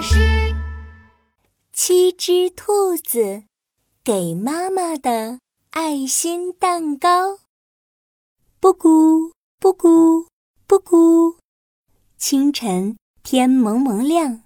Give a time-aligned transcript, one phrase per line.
[0.00, 0.16] 巴士。
[1.74, 3.42] 七只兔子
[4.02, 5.38] 给妈妈的
[5.72, 7.40] 爱心蛋糕。
[8.58, 10.26] 布谷布谷
[10.66, 11.36] 布谷，
[12.16, 14.40] 清晨天蒙蒙亮，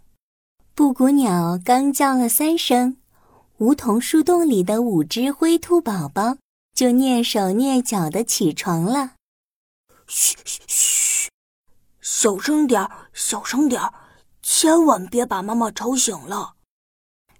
[0.74, 2.96] 布谷鸟刚叫了三声，
[3.58, 6.36] 梧桐树洞里的五只灰兔宝宝
[6.74, 9.12] 就蹑手蹑脚的起床了。
[10.08, 11.28] 嘘嘘嘘，
[12.00, 13.94] 小声点儿，小声点儿，
[14.46, 16.54] 千万别把妈妈吵醒了。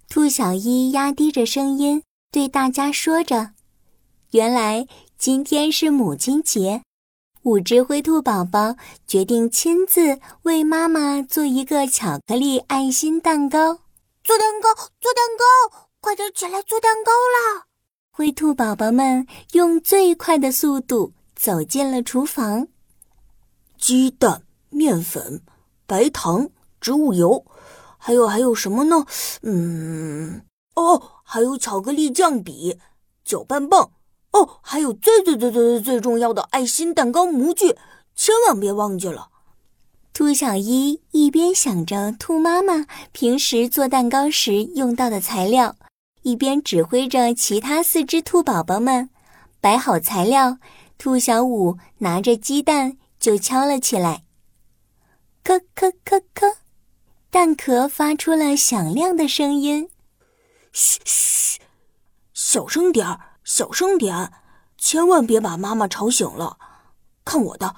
[0.09, 3.51] 兔小一压低着声音对大家说着
[4.31, 6.81] ：“原来今天是母亲节，
[7.43, 8.75] 五只灰兔宝宝
[9.05, 13.75] 决定亲自为妈妈做一个巧克力爱心蛋糕。
[14.23, 17.65] 做蛋糕，做蛋糕，快点起来做蛋糕啦！”
[18.09, 21.13] 灰兔宝宝们用最快的速度。
[21.35, 22.69] 走进了厨房，
[23.77, 25.43] 鸡蛋、面粉、
[25.85, 26.49] 白糖、
[26.85, 27.43] 植物油，
[27.97, 29.07] 还有还有什么呢？
[29.41, 30.43] 嗯，
[30.75, 32.77] 哦，还有巧克力酱笔、
[33.23, 33.89] 搅拌棒，
[34.33, 37.75] 哦，还有最最最最最最重要的爱心蛋糕模具，
[38.15, 39.29] 千万别忘记了。
[40.13, 45.75] 兔小一一边想着兔妈妈平时做蛋糕时用到的材料，
[46.21, 49.09] 一边指挥着其他四只兔宝宝们
[49.59, 50.59] 摆好材料。
[50.99, 54.23] 兔小五拿着鸡蛋就敲了起来，
[55.43, 56.55] 咯咯咯咯，
[57.35, 59.89] 蛋壳发出了响亮的声音。
[60.71, 61.59] 嘘嘘，
[62.33, 64.31] 小声点儿，小声点，
[64.77, 66.57] 千万别把妈妈吵醒了。
[67.25, 67.75] 看我的！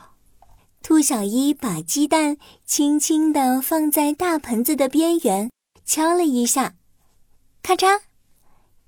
[0.83, 5.49] 兔小一把鸡蛋轻轻地放在大盆子的边缘，
[5.83, 6.75] 敲了一下，
[7.63, 8.01] 咔嚓，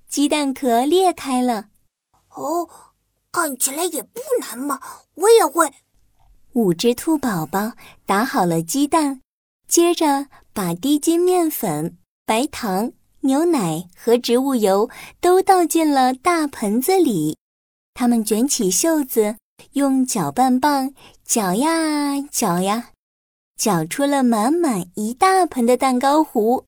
[0.08, 1.70] 鸡蛋壳裂开了。
[2.28, 2.68] 哦。
[3.32, 4.80] 看起来也不难嘛，
[5.14, 5.72] 我也会。
[6.52, 7.72] 五只兔宝宝
[8.06, 9.22] 打好了鸡蛋，
[9.66, 17.36] 接着把低筋面粉、白糖、牛奶和植物油都倒进了大盆子里。
[17.94, 19.36] 他们卷起袖子，
[19.72, 20.94] 用搅拌棒
[21.24, 22.90] 搅呀搅呀，
[23.56, 26.64] 搅出了满满一大盆的蛋糕糊。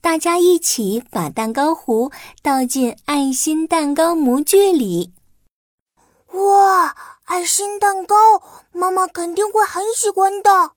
[0.00, 2.10] 大家一起把蛋糕糊
[2.42, 5.12] 倒进爱心蛋糕模具里。
[6.32, 6.94] 哇，
[7.24, 8.16] 爱心蛋糕，
[8.72, 10.72] 妈妈肯定会很喜欢的。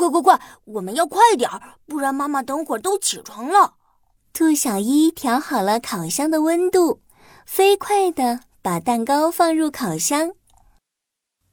[0.00, 3.74] 快快快，我们要快点儿，不然妈妈等会儿都起床了。
[4.32, 7.02] 兔小一调好了烤箱的温度，
[7.44, 10.32] 飞快地把蛋糕放入烤箱。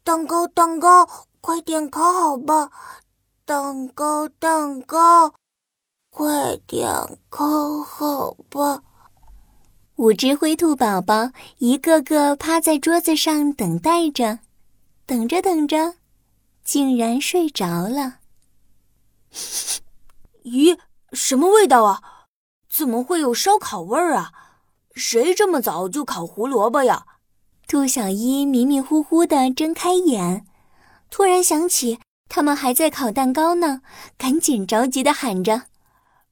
[0.06, 1.06] 蛋糕，蛋糕，
[1.42, 2.72] 快点烤好吧！
[3.44, 5.34] 蛋糕，蛋糕，
[6.10, 6.88] 快点
[7.30, 8.82] 烤好吧！
[9.98, 14.40] 五只灰兔宝宝一个个趴在桌子上等待着，
[15.06, 15.96] 等着等着，
[16.64, 18.17] 竟然睡着了。
[20.44, 20.78] 咦，
[21.14, 22.02] 什么味道啊？
[22.70, 24.32] 怎么会有烧烤味儿啊？
[24.96, 27.06] 谁这么早就烤胡萝卜呀？
[27.68, 30.46] 兔小一迷迷糊糊的睁开眼，
[31.10, 32.00] 突然想起
[32.30, 33.82] 他们还在烤蛋糕呢，
[34.18, 35.64] 赶紧着急的喊着：“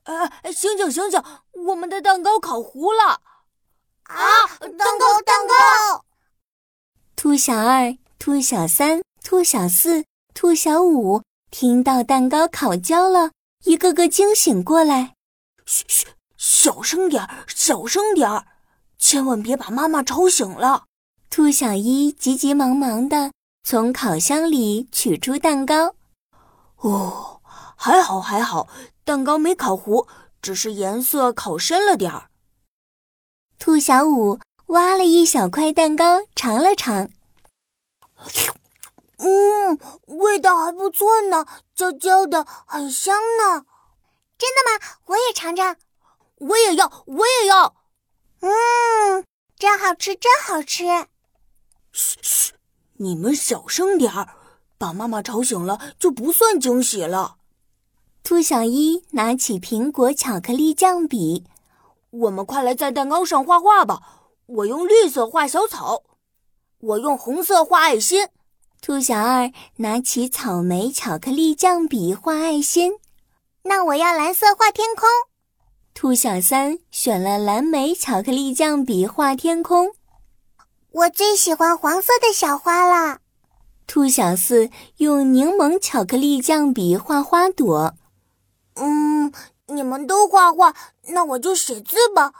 [0.03, 1.21] 哎，醒醒醒醒！
[1.67, 3.21] 我们的蛋糕烤糊了！”
[4.07, 4.17] 啊！
[4.59, 6.05] 蛋糕，蛋糕！
[7.15, 13.31] 兔小二、兔小三、兔小四、兔小五听到蛋糕烤焦了，
[13.63, 15.13] 一个个惊醒过来。
[15.65, 16.05] 嘘嘘，
[16.37, 18.45] 小声点儿，小声点儿，
[18.97, 20.83] 千万别把妈妈吵醒了。
[21.29, 23.31] 兔小一急急忙忙的
[23.63, 25.95] 从烤箱里取出蛋糕。
[26.77, 27.41] 哦，
[27.75, 28.67] 还好还好，
[29.03, 30.07] 蛋糕没烤糊，
[30.41, 32.29] 只是颜色烤深了点儿。
[33.57, 37.09] 兔小五挖了一小块蛋糕，尝了尝，
[39.17, 39.79] 嗯，
[40.19, 43.65] 味道还不错呢，焦焦的，很香呢。
[44.37, 44.97] 真的吗？
[45.05, 45.75] 我也尝尝。
[46.37, 47.75] 我也要，我也要。
[48.41, 49.25] 嗯，
[49.57, 50.83] 真好吃，真好吃。
[51.93, 52.53] 嘘嘘，
[52.97, 54.35] 你们小声点儿，
[54.77, 57.37] 把妈妈吵醒了就不算惊喜了。
[58.21, 61.45] 兔小一拿起苹果巧克力酱笔。
[62.09, 64.01] 我们快来在蛋糕上画画吧！
[64.47, 66.03] 我用绿色画小草，
[66.79, 68.27] 我用红色画爱心。
[68.87, 72.99] 兔小二拿起草莓巧克力酱笔画爱心，
[73.63, 75.09] 那我要蓝色画天空。
[75.95, 79.95] 兔小三选了蓝莓巧克力酱笔画天空，
[80.91, 83.21] 我最喜欢黄色的小花了。
[83.87, 87.95] 兔小四用柠檬巧克力酱笔画花朵，
[88.75, 89.33] 嗯。
[89.69, 90.75] 你们都画画，
[91.07, 92.31] 那我就写字吧。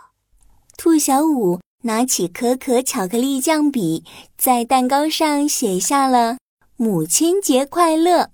[0.77, 4.03] 兔小五拿起可可巧克力酱笔，
[4.35, 6.37] 在蛋糕上写下了
[6.77, 8.31] “母亲节快乐”。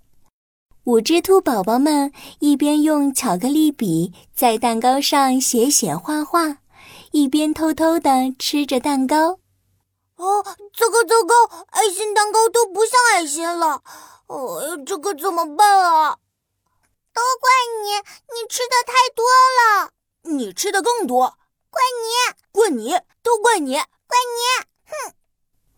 [0.86, 6.59] 五只兔宝宝们一边用巧克力笔在蛋糕上写写画画，
[7.12, 9.39] 一边偷偷的吃着蛋糕。
[10.15, 10.42] 哦，
[10.74, 13.83] 糟糕糟糕，爱心蛋糕都不像爱心了！
[14.27, 14.36] 哎
[14.69, 16.18] 呀，这可怎么办啊？
[17.13, 17.50] 都怪
[17.83, 17.89] 你，
[18.33, 19.25] 你吃的太多
[19.59, 19.89] 了。
[20.38, 21.38] 你吃的更多，
[21.71, 22.91] 怪你，怪你，
[23.23, 24.65] 都怪你，怪你！
[24.85, 25.15] 哼！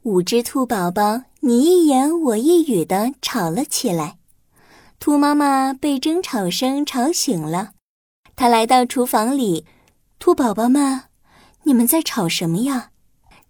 [0.01, 4.17] 五只兔宝宝你一言我一语的吵了起来。
[4.99, 7.73] 兔妈妈被争吵声吵醒了，
[8.35, 9.65] 她来到厨房里。
[10.17, 11.03] 兔宝宝们，
[11.63, 12.91] 你们在吵什么呀？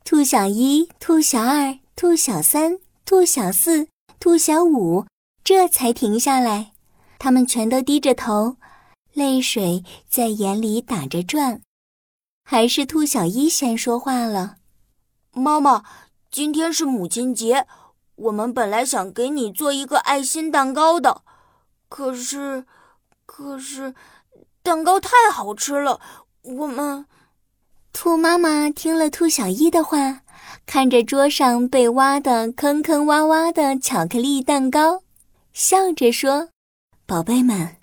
[0.03, 3.87] 兔小一、兔小二、兔小三、兔小四、
[4.19, 5.05] 兔小五
[5.43, 6.73] 这才停下来，
[7.17, 8.57] 他们全都低着头。
[9.13, 11.61] 泪水在眼里打着转，
[12.43, 14.57] 还是兔小一先说话了
[15.31, 15.83] ：“妈妈，
[16.29, 17.65] 今天是母亲节，
[18.15, 21.21] 我们本来想给你做一个爱心蛋糕的，
[21.89, 22.65] 可是，
[23.25, 23.95] 可是，
[24.61, 25.99] 蛋糕太好吃了，
[26.41, 27.05] 我们……”
[27.93, 30.21] 兔妈妈听了兔小一的话，
[30.65, 35.03] 看着桌上被挖的坑坑洼洼的巧克力蛋糕，
[35.53, 36.49] 笑着说
[37.05, 37.77] ：“宝贝们。”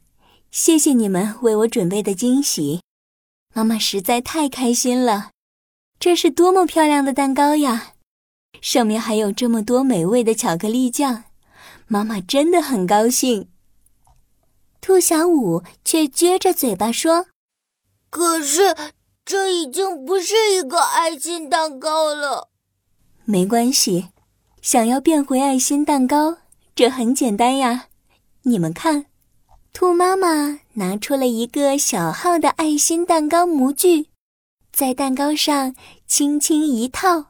[0.51, 2.83] 谢谢你们为我准备的惊喜，
[3.53, 5.31] 妈妈实在太开心了。
[5.99, 7.93] 这是多么漂亮的蛋糕呀！
[8.61, 11.25] 上面还有这么多美味的巧克力酱，
[11.87, 13.49] 妈妈真的很高兴。
[14.81, 17.27] 兔小五却撅着嘴巴说
[18.09, 18.75] ：“可是
[19.25, 22.49] 这已经不是一个爱心蛋糕了。”
[23.27, 24.09] 没关系，
[24.63, 26.39] 想要变回爱心蛋糕，
[26.75, 27.89] 这很简单呀。
[28.43, 29.10] 你们看。
[29.73, 34.09] 兔妈妈拿出了一个小号的爱心蛋糕模具，
[34.73, 35.75] 在蛋糕上
[36.07, 37.27] 轻轻一套，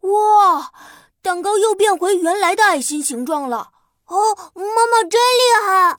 [0.00, 0.72] 哇，
[1.20, 3.72] 蛋糕又变回原来的爱心形状了！
[4.06, 4.16] 哦，
[4.54, 5.98] 妈妈真厉害！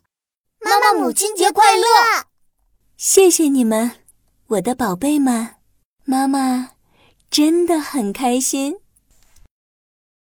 [0.59, 1.83] 妈妈母亲节快乐！
[2.97, 3.91] 谢谢你们，
[4.47, 5.55] 我的宝贝们，
[6.05, 6.71] 妈妈
[7.29, 8.77] 真的很开心。